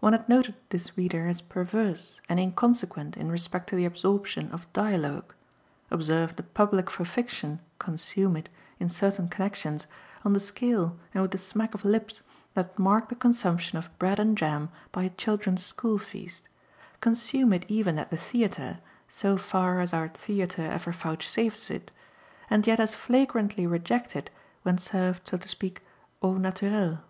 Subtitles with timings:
[0.00, 4.66] One had noted this reader as perverse and inconsequent in respect to the absorption of
[4.72, 5.34] "dialogue"
[5.90, 9.86] observed the "public for fiction" consume it, in certain connexions,
[10.24, 12.22] on the scale and with the smack of lips
[12.54, 16.48] that mark the consumption of bread and jam by a children's school feast,
[17.02, 21.90] consume it even at the theatre, so far as our theatre ever vouchsafes it,
[22.48, 24.30] and yet as flagrantly reject it
[24.62, 25.82] when served, so to speak,
[26.22, 27.00] au naturel.